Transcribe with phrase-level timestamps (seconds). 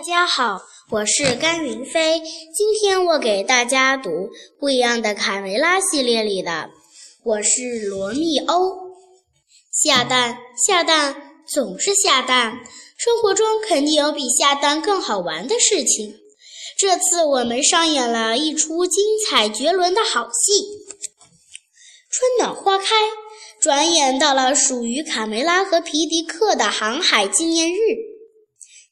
[0.00, 2.22] 大家好，我是甘云飞。
[2.54, 4.08] 今天我给大家读
[4.58, 6.50] 《不一样的卡梅拉》系列里的
[7.22, 8.70] 《我是罗密欧》。
[9.70, 12.60] 下蛋，下蛋，总是下蛋。
[12.96, 16.14] 生活中肯定有比下蛋更好玩的事情。
[16.78, 20.62] 这次我们上演了一出精彩绝伦的好戏。
[22.10, 22.86] 春暖花开，
[23.60, 27.76] 转眼到了属于卡梅拉和皮迪克的航海纪念日。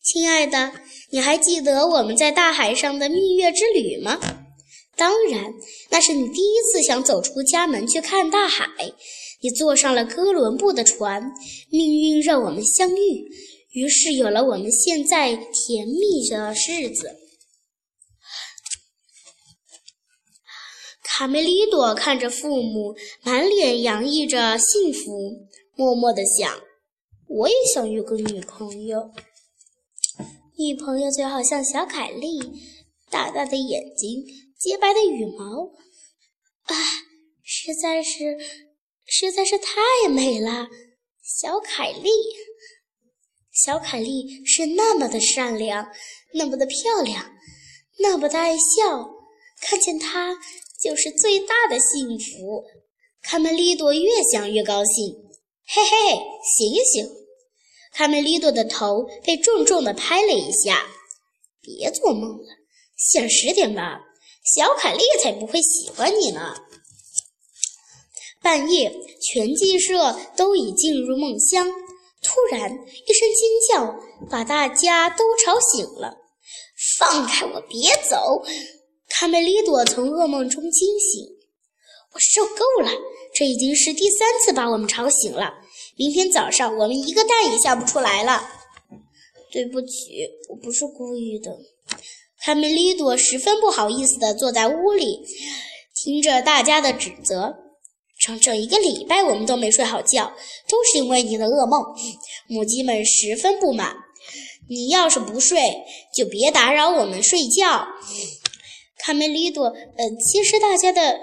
[0.03, 0.73] 亲爱的，
[1.11, 4.19] 你还记得我们在大海上的蜜月之旅吗？
[4.97, 5.53] 当然，
[5.91, 8.67] 那是你第一次想走出家门去看大海。
[9.41, 11.23] 你坐上了哥伦布的船，
[11.71, 13.29] 命运让我们相遇，
[13.71, 17.15] 于是有了我们现在甜蜜的日子。
[21.05, 25.47] 卡梅利多看着父母，满脸洋溢着幸福，
[25.77, 26.61] 默默地想
[27.29, 29.13] ：“我也想有个女朋友。”
[30.59, 32.41] 女朋友最好像小凯莉，
[33.13, 34.25] 大大的眼睛，
[34.59, 35.67] 洁白的羽毛，
[36.65, 36.75] 啊，
[37.45, 38.37] 实在是，
[39.07, 40.69] 实在是太美了。
[41.23, 42.11] 小凯莉，
[43.53, 45.93] 小凯莉是那么的善良，
[46.35, 47.37] 那么的漂亮，
[48.01, 49.09] 那么的爱笑，
[49.61, 50.37] 看见她
[50.83, 52.65] 就是最大的幸福。
[53.23, 55.15] 卡梅利多越想越高兴，
[55.67, 57.28] 嘿嘿，醒醒！
[57.99, 60.87] 卡梅利多的头被重重地拍了一下，
[61.61, 62.47] 别做梦了，
[62.97, 63.99] 现实点吧。
[64.55, 66.55] 小凯莉才不会喜欢你呢。
[68.41, 71.69] 半夜，全鸡舍都已进入梦乡。
[72.23, 73.93] 突然，一声尖叫
[74.31, 76.17] 把大家都吵醒了。
[77.01, 78.45] 放开我，别走！
[79.09, 81.27] 卡梅利多从噩梦中惊醒。
[82.13, 82.93] 我受够了，
[83.35, 85.53] 这已经是第三次把我们吵醒了。
[85.99, 88.41] 明天早上我们一个蛋也下不出来了。
[89.51, 91.51] 对不起，我不是故意的。
[92.41, 95.19] 卡梅利多十分不好意思地坐在屋里，
[95.95, 97.57] 听着大家的指责。
[98.21, 100.33] 整整一个礼拜我们都没睡好觉，
[100.69, 101.83] 都是因为你的噩梦。
[102.49, 103.97] 母鸡们十分不满。
[104.69, 105.59] 你要是不睡，
[106.15, 107.87] 就别打扰我们睡觉。
[108.99, 111.19] 卡梅利多，呃，其实大家的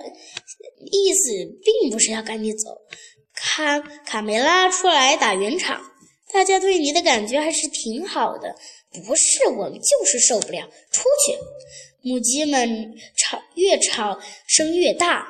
[0.91, 1.31] 意思
[1.63, 2.71] 并不是要赶你走。
[3.47, 5.79] 卡卡梅拉出来打圆场，
[6.33, 8.55] 大家对你的感觉还是挺好的。
[9.05, 11.37] 不是我们就是受不了，出去！
[12.01, 15.27] 母鸡们吵，越吵声越大。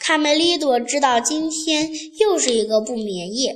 [0.00, 3.54] 卡梅利多知道今天又是一个不眠夜，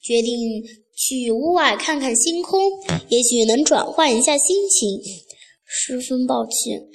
[0.00, 0.62] 决定
[0.94, 2.70] 去屋外看看星空，
[3.08, 5.00] 也许能转换一下心情。
[5.66, 6.86] 十分抱歉，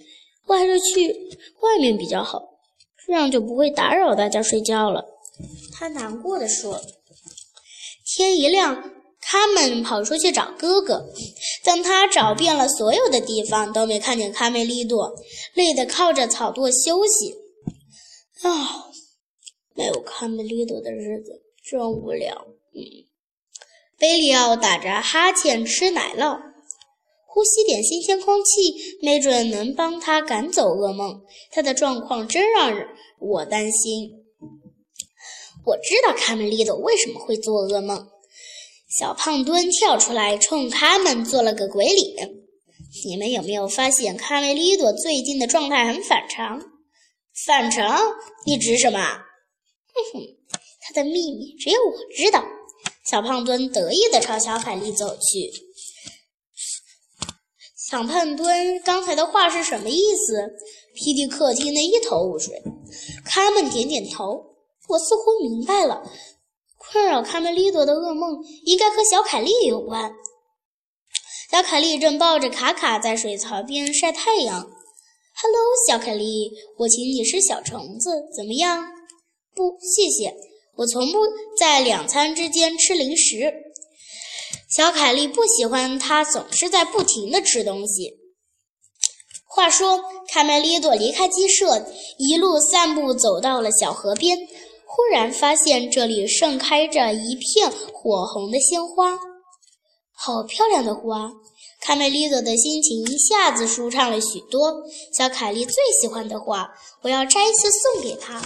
[0.48, 1.14] 我还是去
[1.60, 2.42] 外面比较好，
[3.06, 5.11] 这样就不会打扰大家睡觉了。
[5.74, 6.80] 他难过的说
[8.06, 11.06] ：“天一亮，他们跑出去找哥哥。
[11.64, 15.14] 等他找遍了所有的地方，都没看见卡梅利多，
[15.54, 17.36] 累得靠着草垛休息。
[18.48, 18.90] 啊，
[19.76, 22.82] 没有卡梅利多的日子真无聊。”嗯，
[24.00, 26.40] 贝里奥打着哈欠吃奶酪，
[27.28, 31.22] 呼吸点新鲜空气，没准能帮他赶走噩梦。
[31.52, 32.74] 他的状况真让
[33.20, 34.21] 我担心。
[35.64, 38.08] 我知道卡梅利多为什么会做噩梦。
[38.90, 42.30] 小胖墩跳出来，冲他们做了个鬼脸。
[43.06, 46.60] 你们有没有发现卡梅利多最近的状态很反常？
[47.46, 48.02] 反常？
[48.46, 49.00] 你指什么？
[49.00, 50.22] 哼哼，
[50.82, 52.44] 他的秘密只有我知道。
[53.10, 55.52] 小胖墩得意地朝小凯莉走去。
[57.78, 60.50] 小胖墩刚才的话是什么意思？
[60.96, 62.62] 皮迪克听得一头雾水。
[63.26, 64.51] 他们点点头。
[64.88, 66.04] 我似乎明白了，
[66.78, 70.14] 困扰卡梅利多的噩梦应该和小凯莉有关。
[71.50, 74.62] 小凯莉正抱着卡卡在水槽边晒太阳。
[74.62, 78.86] “Hello，小凯莉，我请你吃小虫子，怎么样
[79.56, 80.36] ？”“不，谢谢，
[80.76, 81.20] 我从不
[81.58, 83.54] 在两餐之间吃零食。”
[84.76, 88.18] 小凯莉不喜欢他总是在不停地吃东西。
[89.46, 91.86] 话说，卡梅利多离开鸡舍，
[92.18, 94.38] 一路散步走到了小河边。
[94.94, 99.18] 忽然发现这里盛开着一片火红的鲜花，
[100.12, 101.32] 好漂亮的花！
[101.80, 104.84] 卡梅利多的心情一下子舒畅了许多。
[105.18, 106.70] 小凯莉最喜欢的花，
[107.04, 108.44] 我要摘一些送给她。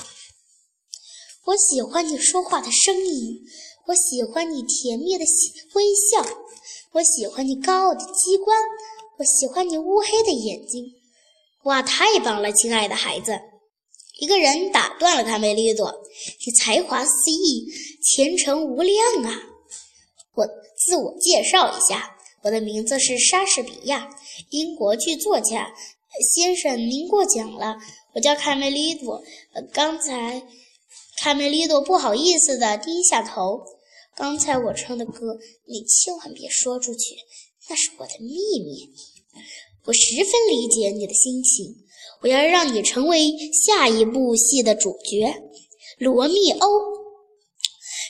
[1.45, 3.41] 我喜欢你说话的声音，
[3.87, 5.25] 我喜欢你甜蜜的
[5.73, 6.23] 微笑，
[6.91, 8.55] 我喜欢你高傲的机关，
[9.17, 10.85] 我喜欢你乌黑的眼睛。
[11.63, 13.31] 哇，太棒了，亲爱的孩子！
[14.19, 15.93] 一个人打断了卡梅利多
[16.45, 17.67] ：“你才华四溢，
[18.01, 19.41] 前程无量啊！”
[20.35, 20.47] 我
[20.77, 24.09] 自我介绍一下，我的名字是莎士比亚，
[24.49, 25.73] 英国剧作家。
[26.33, 27.75] 先生，您过奖了，
[28.13, 29.21] 我叫卡梅利多。
[29.73, 30.41] 刚才，
[31.19, 33.61] 卡梅利多不好意思地低下头。
[34.15, 37.15] 刚才我唱的歌，你千万别说出去，
[37.69, 38.33] 那是我的秘
[38.63, 38.93] 密。
[39.83, 41.84] 我十分理解你的心情，
[42.25, 45.31] 我要让你成为下一部戏的主角——
[45.99, 46.67] 罗密欧。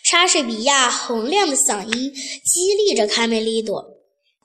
[0.10, 3.84] 莎士比亚洪亮的嗓音激励着卡梅利多：“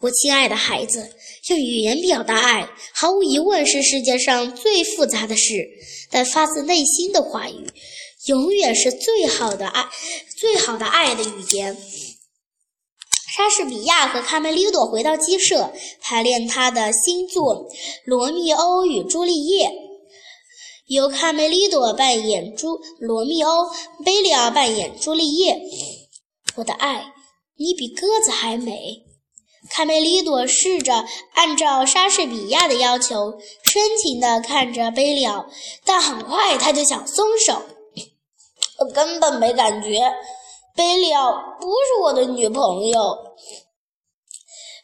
[0.03, 1.13] 我亲爱的孩子，
[1.51, 5.65] 用语言表达爱，毫无疑问是世界上最复杂的事。
[6.11, 7.65] 但发自内心的话语，
[8.27, 9.89] 永远是最好的爱，
[10.37, 11.77] 最好的爱的语言。”
[13.41, 15.73] 莎士比亚和卡梅利多回到鸡舍，
[16.03, 17.57] 排练他的新作
[18.05, 19.67] 《罗密欧与朱丽叶》。
[20.89, 23.71] 由卡梅利多扮演朱罗密欧，
[24.05, 25.59] 贝利奥扮演朱丽叶。
[26.57, 27.15] 我的爱，
[27.57, 29.07] 你比鸽子还美。
[29.71, 35.47] 卡梅利多试着按照莎士比亚的要求，深情地看着贝利奥，
[35.87, 37.63] 但很快他就想松手。
[38.81, 40.13] 我根本没感觉，
[40.77, 43.17] 贝利奥不是我的女朋友。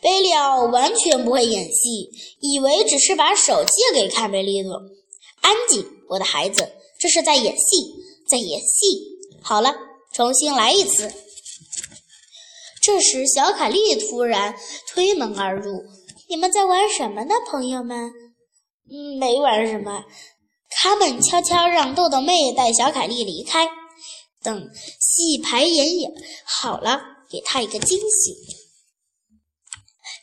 [0.03, 2.11] 贝利奥完全不会演戏，
[2.41, 4.73] 以为只是把手借给卡梅利多。
[5.41, 7.95] 安静，我的孩子，这是在演戏，
[8.29, 9.19] 在演戏。
[9.43, 9.75] 好了，
[10.13, 11.13] 重新来一次。
[12.83, 14.55] 这时，小凯莉突然
[14.89, 15.83] 推门而入
[16.29, 18.13] ：“你们在玩什么呢，朋友们
[18.91, 20.05] ？”“嗯，没玩什么。”
[20.71, 23.67] 卡门悄悄让豆豆妹带小凯莉离开，
[24.47, 24.71] 等
[25.01, 26.13] 戏排演演
[26.45, 28.37] 好了，给他一个惊喜。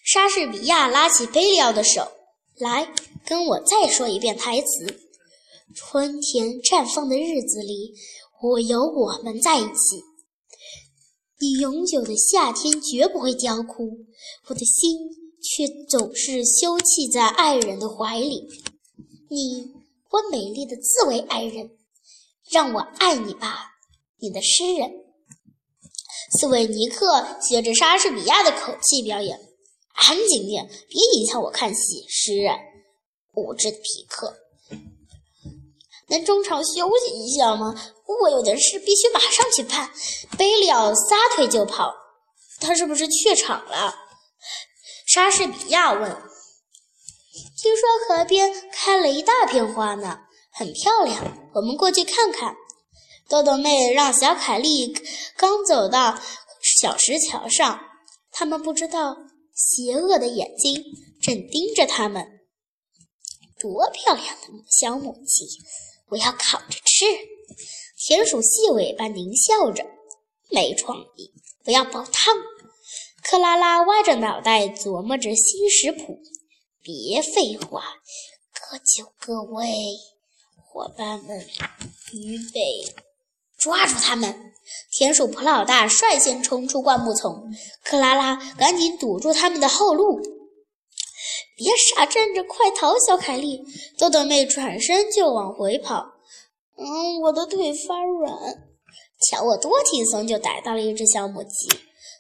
[0.06, 2.10] 莎士比亚拉起贝利奥的手
[2.56, 2.94] ：“来，
[3.26, 5.02] 跟我再说一遍台词。”
[5.76, 7.94] 春天绽放的日子里，
[8.42, 10.02] 我有我们在一起。
[11.40, 14.06] 你永久的夏天绝不会凋枯，
[14.48, 14.98] 我的心
[15.42, 18.48] 却总是休憩在爱人的怀里。
[19.30, 19.74] 你，
[20.10, 21.72] 我美丽的自卫爱人，
[22.50, 23.73] 让我爱你吧，
[24.24, 24.90] 你的诗人。
[26.40, 29.38] 斯维尼克学着莎士比亚的口气表演
[30.08, 32.58] ：“安静点，别影响我看戏。”诗人，
[33.34, 34.34] 无知的皮克。
[36.08, 37.76] 能中场休息一下吗？
[38.22, 39.92] 我有点事必须马上去办。
[40.38, 41.94] 贝利奥撒腿就跑，
[42.62, 43.94] 他是不是怯场了？
[45.06, 46.10] 莎士比亚问。
[47.58, 50.18] 听说河边开了一大片花呢，
[50.54, 52.56] 很漂亮，我们过去看看。
[53.34, 54.94] 豆豆妹让小凯莉
[55.36, 56.20] 刚走到
[56.62, 57.80] 小石桥上，
[58.32, 59.18] 他们不知道
[59.56, 60.84] 邪恶的眼睛
[61.20, 62.42] 正盯着他们。
[63.60, 65.48] 多漂亮的小母鸡！
[66.10, 67.06] 我要烤着吃。
[68.06, 69.84] 田鼠细尾巴狞笑着，
[70.52, 71.34] 没创意。
[71.64, 72.36] 不要煲汤。
[73.24, 76.20] 克拉拉歪着脑袋琢磨着新食谱。
[76.84, 77.96] 别废话，
[78.54, 79.74] 各就各位。
[80.72, 81.40] 伙伴们，
[82.12, 82.62] 预备，
[83.64, 84.52] 抓住他们！
[84.92, 87.50] 田鼠普老大率先冲出灌木丛，
[87.82, 90.22] 克拉拉赶紧堵住他们的后路。
[91.56, 92.94] 别傻站着，快逃！
[93.08, 93.64] 小凯莉，
[93.98, 96.06] 豆豆妹转身就往回跑。
[96.78, 98.38] 嗯，我的腿发软。
[99.30, 101.70] 瞧我多轻松，就逮到了一只小母鸡。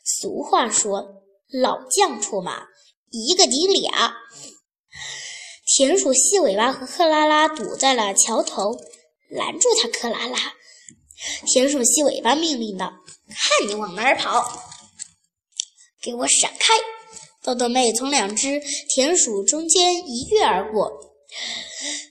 [0.06, 2.68] 俗话说，老将出马，
[3.12, 4.13] 一个顶俩。
[5.75, 8.77] 田鼠细尾巴和克拉拉堵在了桥头，
[9.29, 9.89] 拦住他。
[9.89, 10.38] 克拉拉，
[11.48, 12.92] 田鼠细尾巴命令道
[13.30, 14.44] ：“看你往哪儿跑！
[16.01, 16.74] 给我闪开！”
[17.44, 18.62] 豆豆妹从两只
[18.96, 20.92] 田鼠中间一跃而过，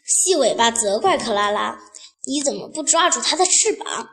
[0.06, 1.78] 细尾巴责怪克拉拉
[2.26, 4.08] ：“你怎么不抓住它的翅膀？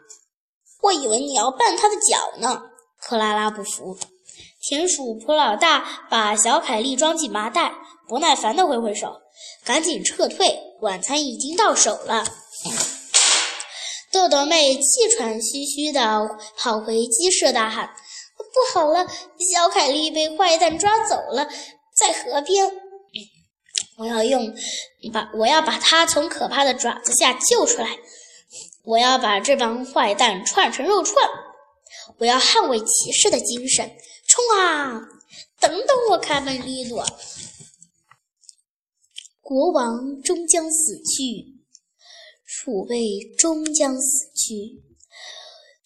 [0.81, 2.61] 我以为你要绊它的脚呢。”
[3.01, 3.97] 克拉拉不服。
[4.61, 7.73] 田鼠普老大把小凯莉装进麻袋，
[8.07, 9.21] 不耐烦地挥挥手
[9.63, 12.25] ：“赶紧撤退，晚餐已经到手了。”
[14.11, 17.89] 豆豆妹气喘吁吁地跑回鸡舍，大喊。
[18.37, 19.05] 不好了，
[19.53, 21.47] 小凯莉被坏蛋抓走了，
[21.95, 22.71] 在河边。
[23.97, 24.53] 我要用
[25.13, 27.99] 把我要把它从可怕的爪子下救出来。
[28.83, 31.29] 我要把这帮坏蛋串成肉串。
[32.17, 33.91] 我要捍卫骑士的精神，
[34.25, 34.99] 冲啊！
[35.59, 37.05] 等等我，卡梅利多。
[39.41, 41.58] 国王终将死去，
[42.61, 44.83] 储备终将死去。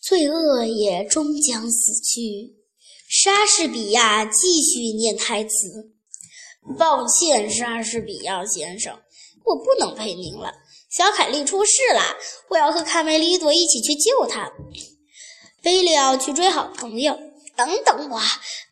[0.01, 2.55] 罪恶也终将死去。
[3.07, 5.91] 莎士比亚继续念台词
[6.79, 8.97] ：“抱歉，莎士比亚先生，
[9.45, 10.51] 我不能陪您了。
[10.89, 12.01] 小凯莉出事了，
[12.49, 14.51] 我要和卡梅利多一起去救她。
[15.61, 17.15] 贝利奥去追好朋友。
[17.55, 18.19] 等等我，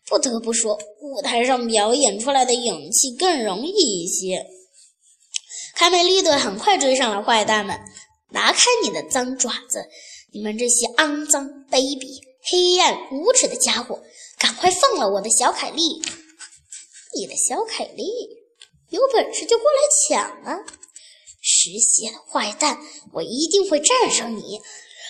[0.08, 4.44] 不得不说，舞台上表演出来的勇气更容易一些。
[5.82, 7.76] 卡梅利多很快追上了坏蛋们，
[8.30, 9.90] 拿开你的脏爪子！
[10.32, 14.00] 你们这些肮脏、卑鄙、黑暗、无耻的家伙，
[14.38, 15.82] 赶快放了我的小凯莉！
[17.16, 18.04] 你的小凯莉，
[18.90, 20.60] 有本事就过来抢啊！
[21.42, 22.78] 嗜血的坏蛋，
[23.14, 24.62] 我一定会战胜你！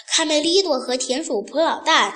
[0.07, 2.15] 卡梅利多和田鼠普老大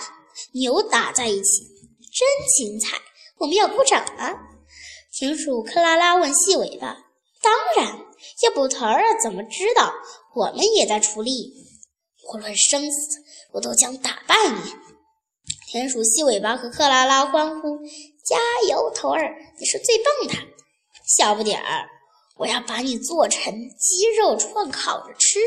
[0.53, 1.63] 扭打在一起。
[1.99, 2.97] 真精彩！
[3.37, 4.31] 我们要鼓掌啊！
[5.11, 6.95] 田鼠克拉拉问细尾巴
[7.43, 8.04] ：“当然，
[8.43, 9.93] 要不头儿怎么知道
[10.35, 11.53] 我们也在出力？
[12.33, 14.73] 无论生死，我都将打败你！”
[15.67, 17.79] 田鼠细尾巴和克拉拉欢呼
[18.25, 18.37] ：“加
[18.69, 19.35] 油，头儿！
[19.59, 20.33] 你是最棒的！
[21.05, 21.87] 小不点儿，
[22.37, 25.39] 我要把你做成鸡肉串烤着吃。”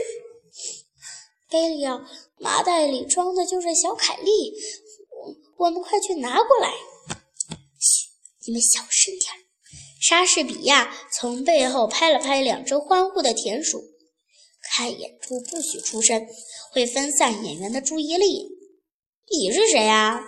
[1.51, 2.01] 贝利奥，
[2.39, 4.53] 麻袋里装的就是小凯莉。
[5.57, 6.73] 我们快去拿过来！
[7.81, 8.09] 嘘，
[8.47, 9.33] 你们小声点
[10.01, 13.83] 莎士比亚从背后拍了拍两只欢呼的田鼠。
[14.71, 16.27] 看演出不许出声，
[16.73, 18.49] 会分散演员的注意力。
[19.31, 20.23] 你是谁呀？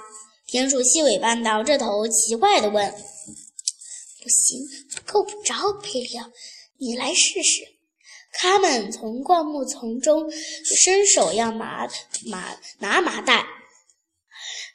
[0.46, 2.90] 田鼠细尾巴挠着头，奇怪地问。
[2.90, 4.60] 不行，
[5.06, 6.30] 够不着，佩里奥，
[6.78, 7.62] 你来试试。
[8.32, 10.30] 他们从灌木丛中
[10.64, 11.86] 伸手要麻
[12.26, 13.44] 麻拿麻袋。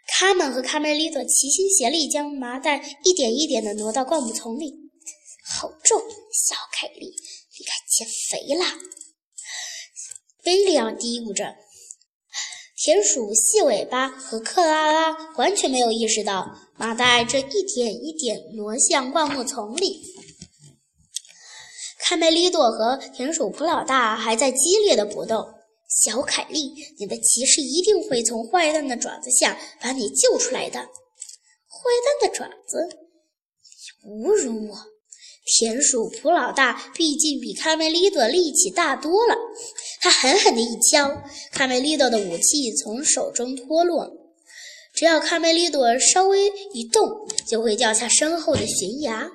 [0.08, 4.85] 他们和卡梅利多齐心协力，将麻袋一点一点地挪到灌木丛里。
[5.58, 6.02] 好重，
[6.34, 8.66] 小凯莉，你该减肥了。
[10.44, 11.56] 贝利奥嘀咕着。
[12.76, 16.46] 田鼠细尾巴和克拉拉完全没有意识到
[16.78, 20.04] 麻袋正一点一点挪向灌木丛里。
[22.00, 25.48] 卡梅利多和田鼠普老大还在激烈的搏斗。
[25.88, 30.80] 小凯莉，你的骑士一定会从坏蛋的爪子下把你救出来的。
[30.80, 30.90] 坏
[32.20, 32.90] 蛋的爪子，
[34.04, 34.95] 你侮辱我！
[35.46, 39.36] 田鼠普老大毕竟比卡梅利多力气大多了，
[40.02, 41.22] 他狠狠地一敲，
[41.52, 44.12] 卡梅利多的武器从手中脱落。
[44.94, 47.08] 只要卡梅利多稍微一动，
[47.48, 49.30] 就会掉下身后的悬崖。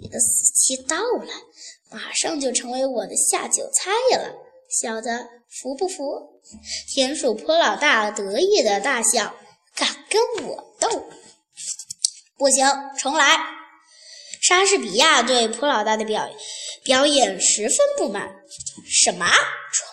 [0.00, 1.28] 你的死期到了，
[1.90, 4.34] 马上就成为我的下酒菜了，
[4.80, 5.10] 小子。
[5.62, 6.40] 服不服？
[6.92, 9.34] 田鼠坡老大得意的大笑
[9.74, 10.88] ：“敢跟我斗？
[12.36, 12.66] 不行，
[12.98, 13.38] 重来！”
[14.46, 16.30] 莎士比亚对普老大的表
[16.84, 18.30] 表演十分不满
[18.88, 19.26] ：“什么？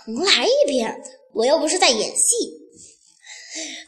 [0.06, 0.96] 重来一遍？
[1.34, 2.36] 我又不是在演戏！”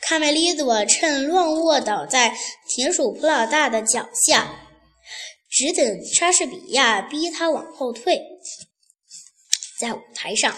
[0.02, 2.36] 卡梅利多趁乱卧倒在
[2.68, 4.60] 田鼠普老大的脚下，
[5.52, 8.20] 只等莎士比亚逼他往后退，
[9.80, 10.58] 在舞台上。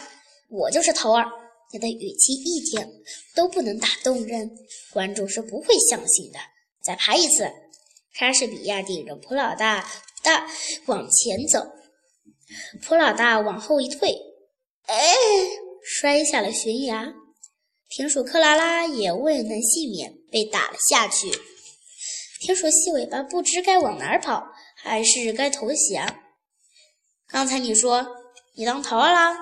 [0.50, 1.26] 我就是头儿，
[1.74, 2.90] 你的语气一点
[3.36, 4.50] 都不能打动人，
[4.94, 6.40] 观众是不会相信的。
[6.82, 7.52] 再拍一次。
[8.18, 9.88] 莎士比亚顶着普老大
[10.24, 10.48] 大
[10.88, 11.60] 往前走，
[12.82, 14.10] 普老大往后一退，
[14.88, 15.14] 哎，
[15.84, 17.14] 摔下了悬崖。
[17.90, 21.32] 田鼠克拉拉也未能幸免，被打了下去。
[22.42, 26.24] 田鼠细尾巴不知该往哪儿跑，还是该投降。
[27.28, 28.04] 刚才你说
[28.56, 29.38] 你当头儿了？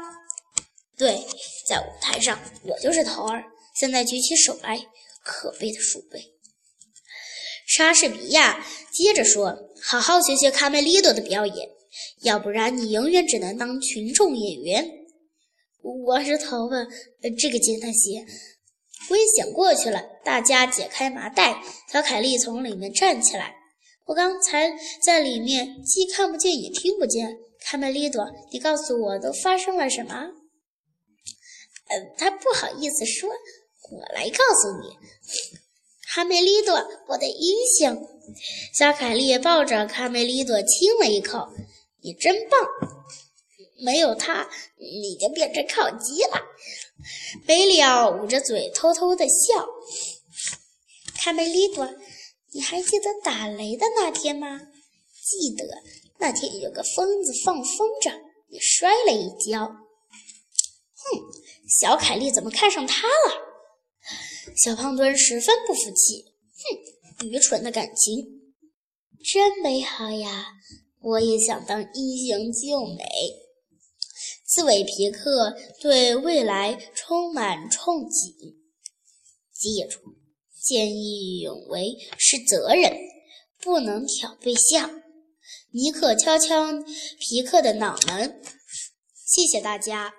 [0.97, 1.25] 对，
[1.65, 3.45] 在舞台上我就是头儿。
[3.73, 4.77] 现在举起手来，
[5.23, 6.34] 可悲的鼠辈！
[7.65, 11.69] 莎士比亚接着说：“好好学学卡梅利多的表演，
[12.21, 14.89] 要不然你永远只能当群众演员。”
[16.05, 16.75] 我是头发，
[17.37, 18.25] 这个简单些。
[19.09, 23.55] 危险过去了，大家解开麻袋，小凯莉从里面站起来。
[24.05, 24.71] 我刚才
[25.03, 27.37] 在里面既看不见也听不见。
[27.59, 30.13] 卡梅利多，你告诉我都发生了什么？
[31.87, 33.29] 呃，他不好意思说，
[33.91, 34.95] 我来告诉你，
[36.15, 36.73] 卡梅利多，
[37.09, 38.07] 我的英雄。
[38.73, 41.45] 小凯莉抱着卡梅利多亲了一口，
[42.01, 42.57] 你真棒，
[43.83, 46.41] 没有他你就变成烤鸡了。
[47.45, 49.67] 贝里奥捂着嘴偷偷的笑。
[51.21, 51.85] 卡梅利多，
[52.53, 54.61] 你还记得打雷的那天吗？
[55.21, 55.65] 记得，
[56.17, 58.17] 那天有个疯子放风筝，
[58.49, 59.65] 你摔了一跤。
[59.65, 61.19] 哼。
[61.81, 63.54] 小凯莉怎么看上他了？
[64.55, 66.25] 小胖墩十分不服气。
[67.19, 68.53] 哼，愚蠢的感情，
[69.23, 70.53] 真美好呀！
[71.01, 73.03] 我也想当英雄救美。
[74.47, 78.55] 刺猬皮克对未来充满憧憬。
[79.53, 79.99] 记住，
[80.63, 82.95] 见义勇为是责任，
[83.61, 85.01] 不能挑对象。
[85.71, 86.71] 尼克敲敲
[87.19, 88.41] 皮克的脑门。
[89.25, 90.13] 谢谢大家。